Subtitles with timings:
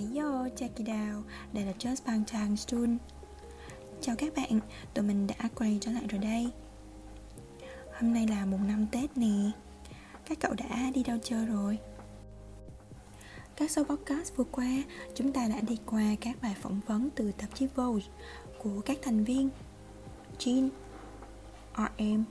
[0.00, 2.98] Ayo yo, check it out Đây là Just Bang Chang Stun
[4.00, 4.60] Chào các bạn,
[4.94, 6.50] tụi mình đã quay trở lại rồi đây.
[8.00, 9.50] Hôm nay là mùng năm Tết nè.
[10.24, 11.78] Các cậu đã đi đâu chơi rồi?
[13.56, 14.82] Các số podcast vừa qua,
[15.14, 18.04] chúng ta đã đi qua các bài phỏng vấn từ tạp chí Vogue
[18.58, 19.48] của các thành viên
[20.38, 20.68] Jin,
[21.76, 22.24] RM,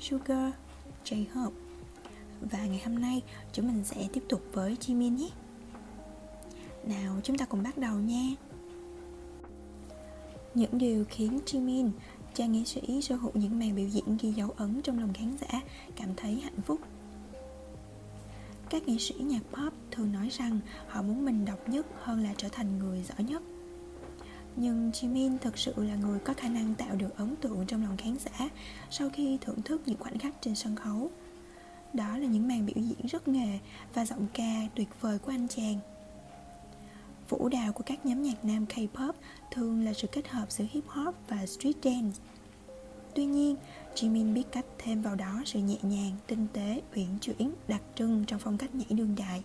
[0.00, 0.52] Sugar,
[1.04, 1.50] J-Hope
[2.40, 5.28] Và ngày hôm nay, chúng mình sẽ tiếp tục với Jimin nhé
[6.88, 8.34] nào chúng ta cùng bắt đầu nha
[10.54, 11.90] Những điều khiến Jimin,
[12.34, 15.36] chàng nghệ sĩ sở hữu những màn biểu diễn ghi dấu ấn trong lòng khán
[15.40, 15.60] giả
[15.96, 16.80] cảm thấy hạnh phúc
[18.70, 22.34] Các nghệ sĩ nhạc pop thường nói rằng họ muốn mình độc nhất hơn là
[22.36, 23.42] trở thành người giỏi nhất
[24.56, 27.96] nhưng Jimin thực sự là người có khả năng tạo được ấn tượng trong lòng
[27.96, 28.48] khán giả
[28.90, 31.10] sau khi thưởng thức những khoảnh khắc trên sân khấu.
[31.92, 33.58] Đó là những màn biểu diễn rất nghề
[33.94, 35.78] và giọng ca tuyệt vời của anh chàng.
[37.38, 39.12] Vũ đạo của các nhóm nhạc nam K-pop
[39.50, 42.20] thường là sự kết hợp giữa hip hop và street dance.
[43.14, 43.56] Tuy nhiên,
[43.94, 48.24] Jimin biết cách thêm vào đó sự nhẹ nhàng, tinh tế, uyển chuyển, đặc trưng
[48.26, 49.42] trong phong cách nhảy đương đại.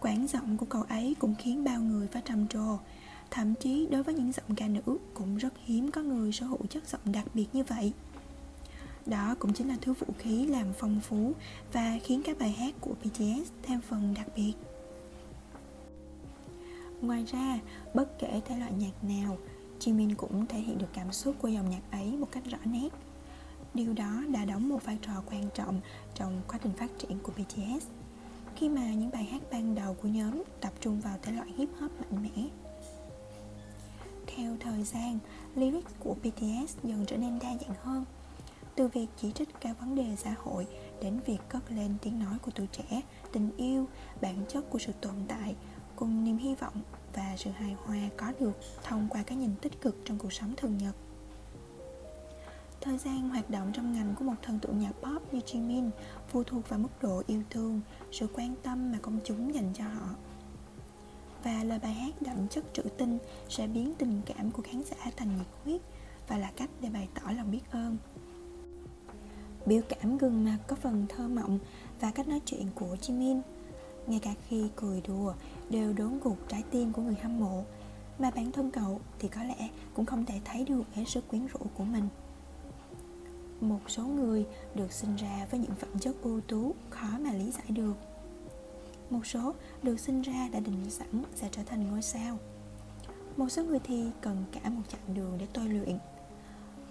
[0.00, 2.78] Quảng giọng của cậu ấy cũng khiến bao người phải trầm trồ
[3.30, 6.66] Thậm chí đối với những giọng ca nữ cũng rất hiếm có người sở hữu
[6.70, 7.92] chất giọng đặc biệt như vậy
[9.06, 11.32] Đó cũng chính là thứ vũ khí làm phong phú
[11.72, 14.52] và khiến các bài hát của BTS thêm phần đặc biệt
[17.02, 17.58] Ngoài ra,
[17.94, 19.36] bất kể thể loại nhạc nào,
[19.80, 22.88] Jimin cũng thể hiện được cảm xúc của dòng nhạc ấy một cách rõ nét.
[23.74, 25.80] Điều đó đã đóng một vai trò quan trọng
[26.14, 27.86] trong quá trình phát triển của BTS
[28.56, 31.68] khi mà những bài hát ban đầu của nhóm tập trung vào thể loại hip
[31.80, 32.48] hop mạnh mẽ.
[34.26, 35.18] Theo thời gian,
[35.54, 38.04] lyrics của BTS dần trở nên đa dạng hơn
[38.74, 40.66] từ việc chỉ trích các vấn đề xã hội
[41.02, 43.00] đến việc cất lên tiếng nói của tuổi trẻ,
[43.32, 43.88] tình yêu,
[44.20, 45.54] bản chất của sự tồn tại
[46.02, 46.82] cùng niềm hy vọng
[47.14, 48.52] và sự hài hòa có được
[48.82, 50.94] thông qua cái nhìn tích cực trong cuộc sống thường nhật.
[52.80, 55.90] Thời gian hoạt động trong ngành của một thần tượng nhạc pop như Jimin
[56.28, 57.80] phụ thuộc vào mức độ yêu thương,
[58.12, 60.08] sự quan tâm mà công chúng dành cho họ.
[61.44, 65.10] Và lời bài hát đậm chất trữ tình sẽ biến tình cảm của khán giả
[65.16, 65.80] thành nhiệt huyết
[66.28, 67.96] và là cách để bày tỏ lòng biết ơn.
[69.66, 71.58] Biểu cảm gương mặt có phần thơ mộng
[72.00, 73.40] và cách nói chuyện của Jimin
[74.06, 75.34] ngay cả khi cười đùa
[75.72, 77.64] đều đốn gục trái tim của người hâm mộ.
[78.18, 81.46] Mà bản thân cậu thì có lẽ cũng không thể thấy được hết sức quyến
[81.46, 82.08] rũ của mình.
[83.60, 87.50] Một số người được sinh ra với những phẩm chất ưu tú khó mà lý
[87.50, 87.94] giải được.
[89.10, 92.38] Một số được sinh ra đã định sẵn sẽ trở thành ngôi sao.
[93.36, 95.98] Một số người thì cần cả một chặng đường để tôi luyện.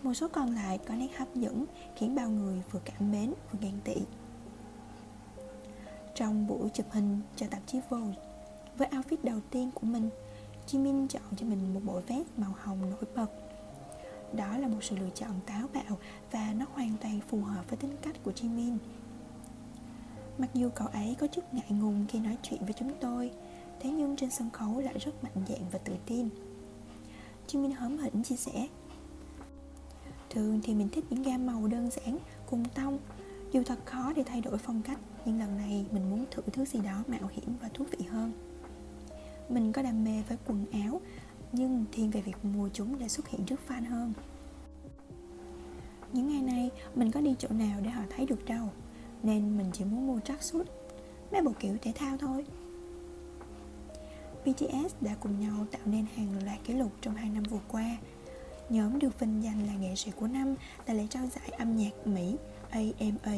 [0.04, 1.66] Một số còn lại có nét hấp dẫn
[1.96, 3.96] khiến bao người vừa cảm mến, vừa ghen tị.
[6.16, 8.31] Trong buổi chụp hình cho tạp chí Vogue
[8.78, 10.10] với outfit đầu tiên của mình.
[10.68, 13.28] Jimin chọn cho mình một bộ vest màu hồng nổi bật.
[14.34, 15.98] Đó là một sự lựa chọn táo bạo
[16.32, 18.78] Và nó hoàn toàn phù hợp với tính cách của Jimin
[20.38, 23.32] Mặc dù cậu ấy có chút ngại ngùng khi nói chuyện với chúng tôi
[23.80, 26.30] Thế nhưng trên sân khấu lại rất mạnh dạn và tự tin.
[27.48, 28.68] Jimin hớm hỉnh chia sẻ
[30.30, 32.18] Thường thì mình thích những gam màu đơn giản,
[32.50, 33.00] cùng tông.
[33.52, 36.66] Dù thật khó để thay đổi phong cách nhưng lần này mình muốn thử thứ
[36.66, 38.51] gì đó mạo hiểm và thú vị hơn
[39.54, 41.02] mình có đam mê với quần áo,
[41.52, 44.14] nhưng thiên về việc mua chúng để xuất hiện trước fan hơn.
[46.14, 48.70] Những ngày này, mình có đi chỗ nào để họ thấy được đâu,
[49.24, 50.68] nên mình chỉ muốn mua tracksuit
[51.32, 52.46] mấy bộ kiểu thể thao thôi.
[54.46, 57.98] BTS đã cùng nhau tạo nên hàng loạt kỷ lục trong hai năm vừa qua.
[58.70, 62.08] Nhóm được vinh danh là nghệ sĩ của năm tại lễ trao giải âm nhạc
[62.08, 62.36] Mỹ
[62.70, 63.38] AMA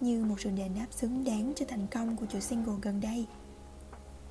[0.00, 3.26] như một sự đền đáp xứng đáng cho thành công của chuỗi single gần đây.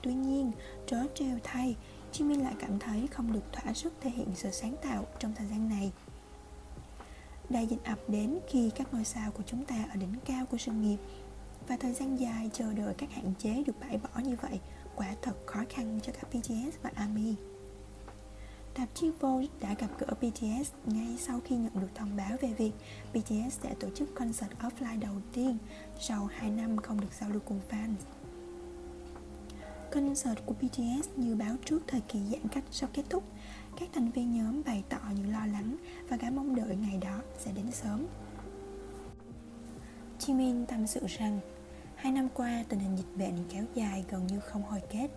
[0.05, 0.51] Tuy nhiên,
[0.87, 1.75] trớ trêu thay,
[2.13, 5.47] Jimin lại cảm thấy không được thỏa sức thể hiện sự sáng tạo trong thời
[5.47, 5.91] gian này.
[7.49, 10.57] Đại dịch ập đến khi các ngôi sao của chúng ta ở đỉnh cao của
[10.57, 10.97] sự nghiệp
[11.67, 14.59] và thời gian dài chờ đợi các hạn chế được bãi bỏ như vậy
[14.95, 17.35] quả thật khó khăn cho cả BTS và ARMY.
[18.73, 22.53] Tạp chí Vogue đã gặp gỡ BTS ngay sau khi nhận được thông báo về
[22.53, 22.71] việc
[23.13, 25.57] BTS sẽ tổ chức concert offline đầu tiên
[25.99, 28.14] sau 2 năm không được giao lưu cùng fans.
[29.95, 33.23] Concert của BTS như báo trước thời kỳ giãn cách sau kết thúc,
[33.79, 35.77] các thành viên nhóm bày tỏ những lo lắng
[36.09, 38.05] và cả mong đợi ngày đó sẽ đến sớm.
[40.19, 41.39] Jimin tâm sự rằng
[41.95, 45.07] Hai năm qua tình hình dịch bệnh kéo dài gần như không hồi kết.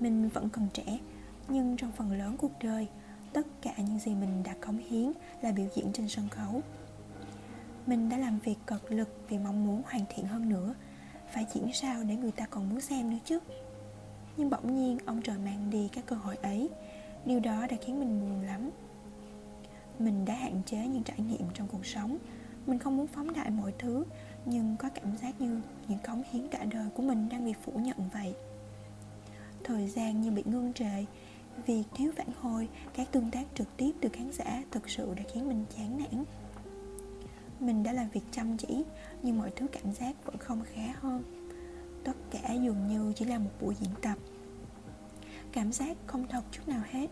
[0.00, 0.98] Mình vẫn còn trẻ
[1.48, 2.88] nhưng trong phần lớn cuộc đời
[3.32, 5.12] tất cả những gì mình đã cống hiến
[5.42, 6.60] là biểu diễn trên sân khấu.
[7.86, 10.74] Mình đã làm việc cật lực vì mong muốn hoàn thiện hơn nữa.
[11.34, 13.38] Phải diễn sao để người ta còn muốn xem nữa chứ?
[14.36, 16.68] Nhưng bỗng nhiên ông trời mang đi các cơ hội ấy.
[17.24, 18.70] Điều đó đã khiến mình buồn lắm.
[19.98, 22.18] Mình đã hạn chế những trải nghiệm trong cuộc sống.
[22.66, 24.04] Mình không muốn phóng đại mọi thứ
[24.46, 27.72] Nhưng có cảm giác như những cống hiến cả đời của mình đang bị phủ
[27.72, 28.34] nhận vậy.
[29.64, 31.04] Thời gian như bị ngưng trệ
[31.66, 35.22] Việc thiếu phản hồi, các tương tác trực tiếp từ khán giả thực sự đã
[35.32, 36.24] khiến mình chán nản.
[37.60, 38.84] Mình đã làm việc chăm chỉ
[39.22, 41.22] Nhưng mọi thứ cảm giác vẫn không khá hơn.
[42.04, 44.18] Tất cả dường như chỉ là một buổi diễn tập
[45.52, 47.06] Cảm giác không thật chút nào hết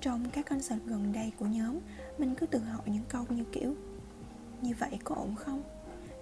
[0.00, 1.78] Trong các concert gần đây của nhóm
[2.18, 3.74] Mình cứ tự hỏi những câu như kiểu
[4.62, 5.62] Như vậy có ổn không?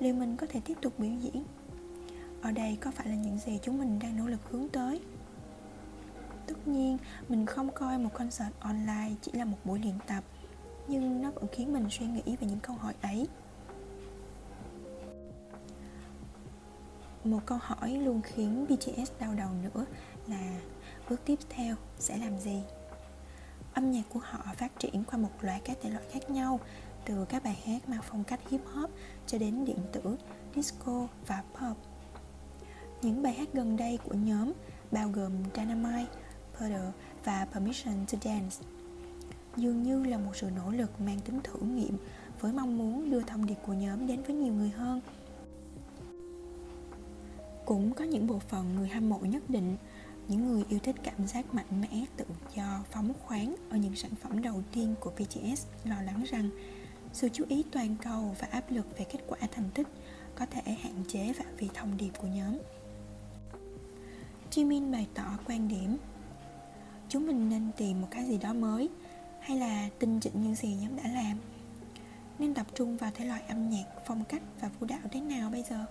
[0.01, 1.45] Liệu mình có thể tiếp tục biểu diễn?
[2.43, 5.01] Ở đây có phải là những gì chúng mình đang nỗ lực hướng tới?
[6.47, 10.25] Tất nhiên, mình không coi một concert online chỉ là một buổi luyện tập
[10.89, 13.27] Nhưng nó vẫn khiến mình suy nghĩ về những câu hỏi ấy
[17.27, 19.85] Một câu hỏi luôn khiến BTS đau đầu nữa
[20.29, 20.61] là
[21.11, 22.63] bước tiếp theo sẽ làm gì?
[23.75, 26.61] Âm nhạc của họ phát triển qua một loạt các thể loại khác nhau
[27.05, 28.91] từ các bài hát mang phong cách hip hop
[29.27, 30.17] cho đến điện tử,
[30.57, 31.77] disco và pop.
[33.03, 34.53] Những bài hát gần đây của nhóm
[34.91, 36.13] bao gồm Dynamite,
[36.59, 36.93] Puddle
[37.25, 38.57] và Permission to Dance
[39.57, 41.97] dường như là một sự nỗ lực mang tính thử nghiệm
[42.41, 45.01] với mong muốn đưa thông điệp của nhóm đến với nhiều người hơn
[47.67, 49.77] cũng có những bộ phận người hâm mộ nhất định
[50.29, 52.25] những người yêu thích cảm giác mạnh mẽ tự
[52.57, 56.51] do phóng khoáng ở những sản phẩm đầu tiên của BTS lo lắng rằng
[57.13, 59.87] sự chú ý toàn cầu và áp lực về kết quả thành tích
[60.35, 62.59] có thể hạn chế phạm vi thông điệp của nhóm.
[64.51, 65.97] Jimin bày tỏ quan điểm
[67.09, 68.89] Chúng mình nên tìm một cái gì đó mới
[69.41, 71.39] Hay là tinh chỉnh những gì nhóm đã làm?
[72.39, 75.51] Nên tập trung vào thể loại âm nhạc, phong cách và vũ đạo thế nào
[75.51, 75.87] bây giờ?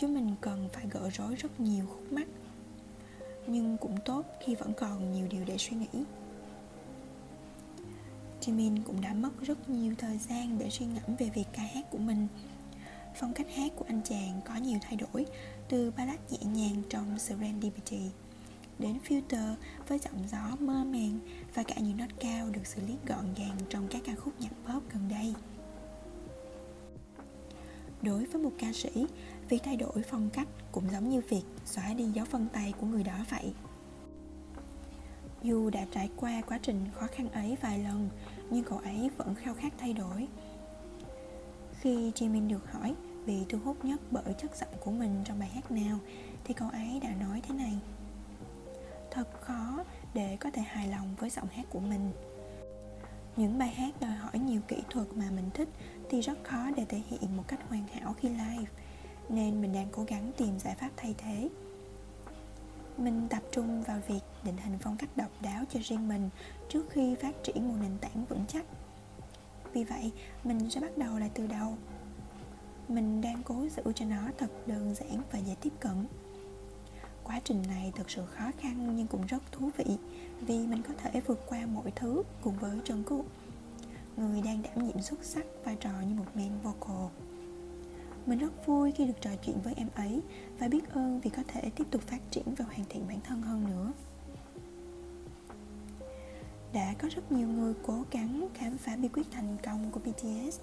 [0.00, 2.26] Chúng mình cần phải gỡ rối rất nhiều khúc mắc.
[3.46, 6.04] Nhưng cũng tốt khi vẫn còn nhiều điều để suy nghĩ.
[8.40, 11.90] Jimin cũng đã mất rất nhiều thời gian để suy ngẫm về việc ca hát
[11.90, 12.28] của mình.
[13.14, 15.26] Phong cách hát của anh chàng có nhiều thay đổi,
[15.68, 18.10] Từ ballad nhẹ nhàng trong Serendipity
[18.78, 19.54] Đến filter
[19.88, 21.18] với giọng gió mơ màng
[21.54, 24.52] Và cả những nốt cao được xử lý gọn gàng trong các ca khúc nhạc
[24.66, 25.34] pop gần đây.
[28.02, 29.06] Đối với một ca sĩ,
[29.48, 32.86] việc thay đổi phong cách cũng giống như việc xóa đi dấu vân tay của
[32.86, 33.54] người đó vậy.
[35.42, 38.08] Dù đã trải qua quá trình khó khăn ấy vài lần
[38.50, 40.28] nhưng cậu ấy vẫn khao khát thay đổi.
[41.80, 42.94] Khi Jimin được hỏi
[43.26, 45.98] bị thu hút nhất bởi chất giọng của mình trong bài hát nào
[46.44, 47.78] thì cậu ấy đã nói thế này.
[49.10, 52.12] Thật khó để có thể hài lòng với giọng hát của mình.
[53.36, 55.68] Những bài hát đòi hỏi nhiều kỹ thuật mà mình thích
[56.10, 58.70] thì rất khó để thể hiện một cách hoàn hảo khi live,
[59.28, 61.48] nên mình đang cố gắng tìm giải pháp thay thế.
[62.96, 66.30] Mình tập trung vào việc định hình phong cách độc đáo cho riêng mình
[66.68, 68.64] trước khi phát triển một nền tảng vững chắc.
[69.72, 70.12] Vì vậy,
[70.44, 71.74] mình sẽ bắt đầu lại từ đầu.
[72.88, 76.06] Mình đang cố giữ cho nó thật đơn giản và dễ tiếp cận.
[77.24, 79.96] Quá trình này thực sự khó khăn nhưng cũng rất thú vị
[80.40, 83.22] vì mình có thể vượt qua mọi thứ cùng với Jungkook
[84.16, 87.06] người đang đảm nhiệm xuất sắc vai trò như một main vocal
[88.26, 90.20] mình rất vui khi được trò chuyện với em ấy
[90.58, 93.42] và biết ơn vì có thể tiếp tục phát triển và hoàn thiện bản thân
[93.42, 93.92] hơn nữa
[96.72, 100.60] đã có rất nhiều người cố gắng khám phá bí quyết thành công của BTS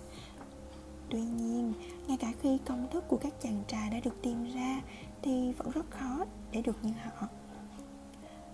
[1.09, 1.73] Tuy nhiên,
[2.07, 4.81] ngay cả khi công thức của các chàng trai đã được tìm ra
[5.21, 7.27] thì vẫn rất khó để được như họ.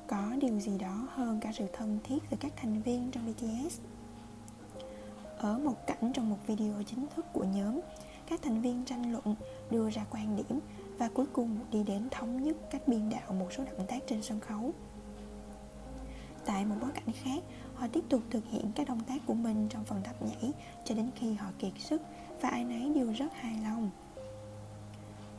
[0.08, 3.80] Có điều gì đó hơn cả sự thân thiết giữa các thành viên trong BTS.
[5.44, 7.80] Ở một cảnh trong một video chính thức của nhóm,
[8.28, 9.36] các thành viên tranh luận,
[9.72, 10.60] đưa ra quan điểm
[10.98, 14.22] và cuối cùng đi đến thống nhất cách biên đạo một số động tác trên
[14.22, 14.72] sân khấu.
[16.46, 17.44] Tại một bối cảnh khác,
[17.76, 20.52] họ tiếp tục thực hiện các động tác của mình trong phần tập nhảy
[20.86, 22.02] cho đến khi họ kiệt sức
[22.42, 23.90] và ai nấy đều rất hài lòng.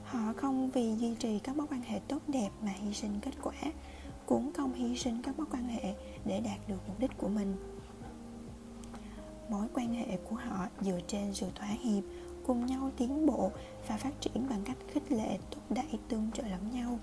[0.04, 3.32] Họ không vì duy trì các mối quan hệ tốt đẹp mà hy sinh kết
[3.42, 3.73] quả,
[4.26, 5.94] cũng không hy sinh các mối quan hệ
[6.25, 7.74] để đạt được mục đích của mình.
[9.48, 12.04] Mối quan hệ của họ dựa trên sự thỏa hiệp,
[12.46, 13.50] cùng nhau tiến bộ
[13.88, 16.98] và phát triển bằng cách khích lệ, thúc đẩy tương trợ lẫn nhau.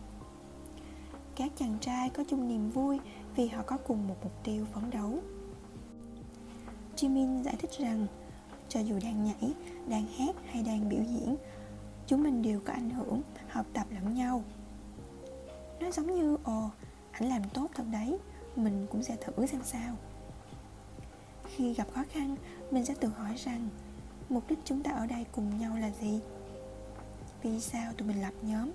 [1.35, 2.99] Các chàng trai có chung niềm vui
[3.35, 5.19] vì họ có cùng một mục tiêu phấn đấu.
[6.97, 8.07] Jimin giải thích rằng
[8.69, 9.53] cho dù đang nhảy,
[9.87, 11.35] đang hát hay đang biểu diễn
[12.11, 14.43] chúng mình đều có ảnh hưởng học tập lẫn nhau
[15.79, 16.69] nó giống như ồ
[17.11, 18.17] ảnh làm tốt thật đấy
[18.55, 19.95] mình cũng sẽ thử xem sao
[21.55, 22.35] khi gặp khó khăn,
[22.71, 23.69] mình sẽ tự hỏi rằng,
[24.29, 26.19] mục đích chúng ta ở đây cùng nhau là gì?
[27.43, 28.71] Vì sao tụi mình lập nhóm?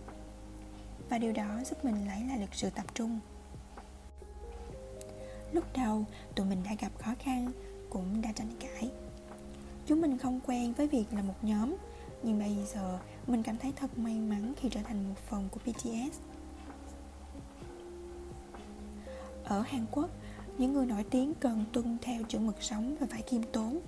[1.09, 3.21] Và điều đó giúp mình lấy lại được sự tập trung.
[5.53, 6.05] Lúc đầu,
[6.35, 7.53] tụi mình đã gặp khó khăn,
[7.91, 8.91] cũng đã tranh cãi.
[9.87, 11.77] Chúng mình không quen với việc là một nhóm,
[12.23, 15.61] nhưng bây giờ mình cảm thấy thật may mắn khi trở thành một phần của
[15.67, 16.19] BTS
[19.45, 20.11] ở Hàn Quốc
[20.59, 23.81] những người nổi tiếng cần tuân theo chuẩn mực sống và phải khiêm tốn.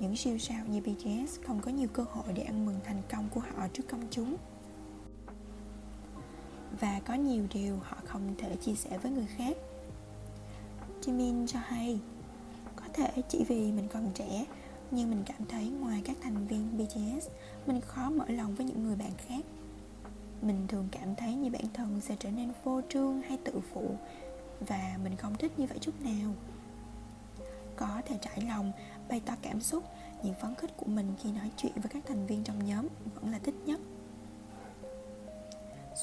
[0.00, 3.28] Những siêu sao như BTS không có nhiều cơ hội để ăn mừng thành công
[3.34, 4.36] của họ trước công chúng.
[6.80, 9.56] Và có nhiều điều họ không thể chia sẻ với người khác.
[11.02, 12.00] Jimin cho hay,
[12.76, 14.46] có thể chỉ vì mình còn trẻ,
[14.90, 17.28] nhưng mình cảm thấy ngoài các thành viên BTS
[17.66, 19.44] mình khó mở lòng với những người bạn khác.
[20.42, 23.96] Mình thường cảm thấy như bản thân sẽ trở nên vô trương hay tự phụ
[24.66, 26.34] và mình không thích như vậy chút nào.
[27.76, 28.72] Có thể trải lòng,
[29.08, 29.84] bày tỏ cảm xúc,
[30.22, 33.32] những phấn khích của mình khi nói chuyện với các thành viên trong nhóm vẫn
[33.32, 33.80] là thích nhất.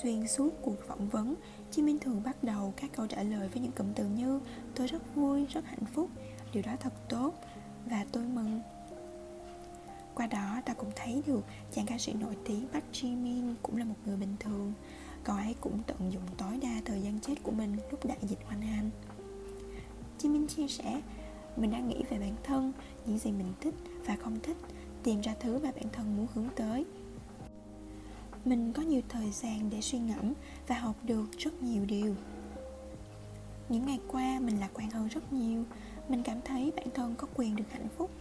[0.01, 1.35] Xuyên suốt cuộc phỏng vấn
[1.71, 4.39] Jimin thường bắt đầu các câu trả lời với những cụm từ như
[4.75, 6.09] tôi rất vui, rất hạnh phúc,
[6.53, 7.33] điều đó thật tốt
[7.85, 8.61] và tôi mừng
[10.19, 13.85] qua đó ta cũng thấy được chàng ca sĩ nổi tiếng Park Jimin cũng là
[13.85, 14.73] một người bình thường.
[15.23, 18.39] Cậu ấy cũng tận dụng tối đa thời gian chết của mình lúc đại dịch
[18.45, 18.89] hoành hành.
[20.19, 21.01] Jimin chia sẻ
[21.55, 22.73] Mình đang nghĩ về bản thân,
[23.05, 24.57] những gì mình thích và không thích
[25.03, 26.85] Tìm ra thứ mà bản thân muốn hướng tới.
[28.45, 30.33] Mình có nhiều thời gian để suy ngẫm
[30.67, 32.15] và học được rất nhiều điều.
[33.69, 35.63] Những ngày qua mình lạc quan hơn rất nhiều.
[36.09, 38.11] Mình cảm thấy bản thân có quyền được hạnh phúc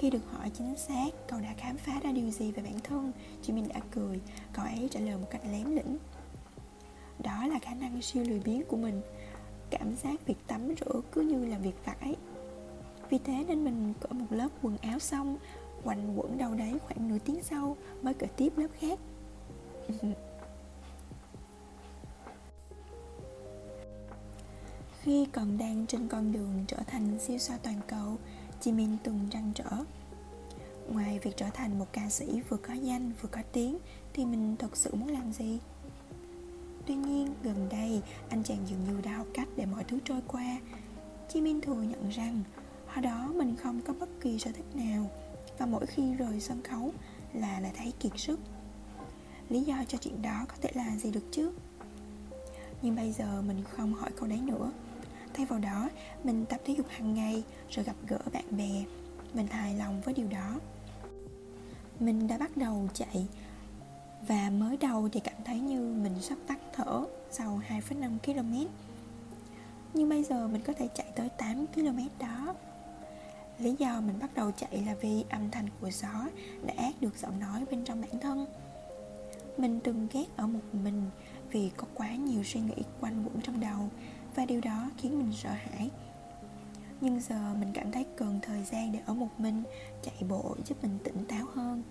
[0.00, 3.12] khi được hỏi chính xác, cậu đã khám phá ra điều gì về bản thân?
[3.42, 4.20] Jimin đã cười,
[4.52, 5.98] Cậu ấy trả lời một cách lém lĩnh
[7.18, 9.00] Đó là khả năng siêu lười biếng của mình.
[9.70, 12.16] Cảm giác việc tắm rửa cứ như là việc vặt ấy
[13.10, 15.38] Vì thế nên mình cởi một lớp quần áo xong
[15.84, 18.98] Quanh quẩn đâu đấy khoảng nửa tiếng sau Mới cởi tiếp lớp khác.
[25.02, 28.16] Khi còn đang trên con đường trở thành siêu sao toàn cầu
[28.60, 29.70] Jimin từng trăn trở
[30.88, 33.78] Ngoài việc trở thành một ca sĩ vừa có danh, vừa có tiếng,
[34.12, 35.58] Thì mình thật sự muốn làm gì?
[36.86, 40.20] Tuy nhiên, gần đây, anh chàng dường như đã học cách để mọi thứ trôi
[40.26, 40.58] qua
[41.32, 42.42] Jimin thừa nhận rằng,
[42.86, 45.10] Hồi đó mình không có bất kỳ sở thích nào,
[45.58, 46.92] Và mỗi khi rời sân khấu
[47.34, 48.40] là lại thấy kiệt sức
[49.48, 51.52] Lý do cho chuyện đó có thể là gì được chứ?
[52.82, 54.72] Nhưng bây giờ mình không hỏi câu đấy nữa
[55.34, 55.88] Thay vào đó,
[56.24, 58.84] mình tập thể dục hàng ngày rồi gặp gỡ bạn bè.
[59.34, 60.60] Mình hài lòng với điều đó.
[62.00, 63.26] Mình đã bắt đầu chạy
[64.28, 68.68] và mới đầu thì cảm thấy như mình sắp tắt thở sau 2,5 km.
[69.94, 72.54] Nhưng bây giờ mình có thể chạy tới 8 km đó.
[73.58, 76.28] Lý do mình bắt đầu chạy là vì âm thanh của gió
[76.66, 78.46] đã át được giọng nói bên trong bản thân.
[79.56, 81.02] Mình từng ghét ở một mình
[81.50, 83.88] vì có quá nhiều suy nghĩ quanh quẩn trong đầu
[84.34, 85.90] và điều đó khiến mình sợ hãi.
[87.00, 89.62] Nhưng giờ mình cảm thấy cần thời gian để ở một mình,
[90.02, 91.82] chạy bộ giúp mình tỉnh táo hơn.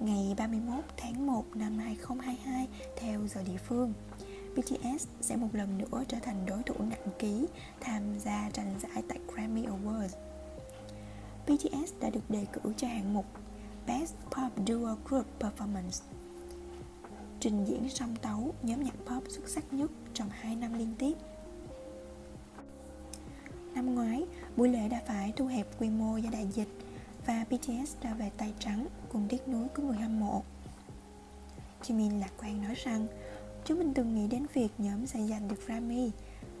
[0.00, 3.92] Ngày 31 tháng 1 năm 2022 theo giờ địa phương
[4.56, 7.46] BTS sẽ một lần nữa trở thành đối thủ nặng ký
[7.80, 10.08] tham gia tranh giải tại Grammy Awards.
[11.46, 13.26] BTS đã được đề cử cho hạng mục
[13.86, 16.15] Best Pop Duo Group Performance
[17.46, 21.12] trình diễn song tấu nhóm nhạc pop xuất sắc nhất trong 2 năm liên tiếp.
[23.74, 24.24] Năm ngoái,
[24.56, 26.68] buổi lễ đã phải thu hẹp quy mô do đại dịch
[27.26, 30.42] và BTS đã về tay trắng cùng tiếc nuối của người hâm mộ.
[31.82, 33.06] Jimin lạc quan nói rằng
[33.64, 36.10] chúng mình từng nghĩ đến việc nhóm sẽ giành được Grammy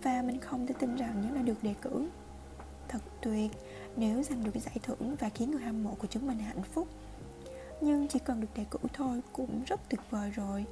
[0.02, 2.08] và mình không thể tin rằng nhóm đã được đề cử.
[2.88, 3.50] Thật tuyệt
[3.96, 6.88] nếu giành được giải thưởng và khiến người hâm mộ của chúng mình hạnh phúc
[7.80, 10.64] nhưng chỉ cần được đề cử thôi cũng rất tuyệt vời rồi.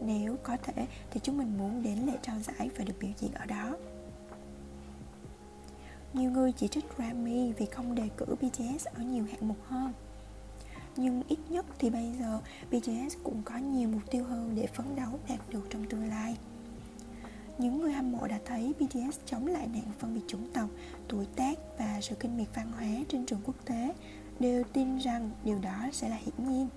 [0.00, 3.32] Nếu có thể thì chúng mình muốn đến lễ trao giải và được biểu diễn
[3.32, 3.76] ở đó.
[6.12, 9.92] Nhiều người chỉ trích Grammy vì không đề cử BTS ở nhiều hạng mục hơn.
[10.96, 14.96] Nhưng ít nhất thì bây giờ BTS cũng có nhiều mục tiêu hơn để phấn
[14.96, 16.36] đấu đạt được trong tương lai.
[17.58, 20.68] Những người hâm mộ đã thấy BTS chống lại nạn phân biệt chủng tộc,
[21.08, 23.94] tuổi tác và sự kinh miệt văn hóa trên trường quốc tế
[24.40, 26.68] đều tin rằng điều đó sẽ là hiển nhiên.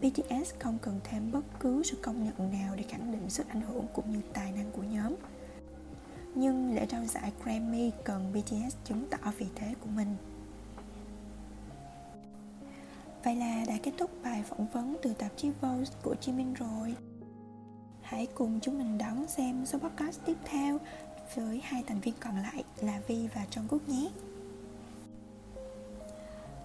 [0.00, 3.60] BTS không cần thêm bất cứ sự công nhận nào để khẳng định sức ảnh
[3.60, 5.14] hưởng cũng như tài năng của nhóm.
[6.34, 10.16] Nhưng lễ trao giải Grammy cần BTS chứng tỏ vị thế của mình.
[13.24, 16.94] Vậy là đã kết thúc bài phỏng vấn từ tạp chí Vogue của Jimin rồi.
[18.02, 20.78] Hãy cùng chúng mình đón xem số podcast tiếp theo
[21.34, 24.10] với hai thành viên còn lại là Vi và Jungkook nhé.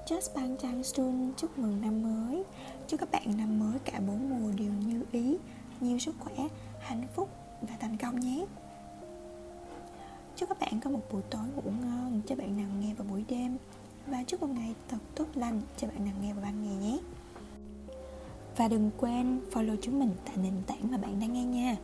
[0.09, 2.43] Just Bang Chang Stun chúc mừng năm mới.
[2.87, 5.37] Chúc các bạn năm mới cả bốn mùa đều như ý.
[5.79, 6.47] Nhiều sức khỏe,
[6.79, 7.29] hạnh phúc
[7.61, 8.45] và thành công nhé.
[10.35, 12.21] Chúc các bạn có một buổi tối ngủ ngon.
[12.27, 13.57] Cho bạn nào nghe vào buổi đêm.
[14.07, 15.61] Và chúc một ngày thật tốt lành.
[15.77, 16.97] Cho bạn nào nghe vào ban ngày nhé.
[18.57, 21.75] Và đừng quên follow chúng mình tại nền tảng mà bạn đang nghe nha.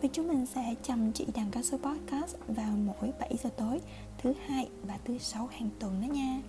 [0.00, 3.80] Vì chúng mình sẽ chăm chỉ đăng các số podcast vào mỗi 7 giờ tối
[4.18, 6.42] Thứ hai và thứ sáu hàng tuần đó nha.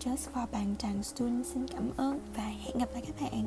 [0.00, 3.46] Just for Bạn Tràng student xin cảm ơn và hẹn gặp lại các bạn.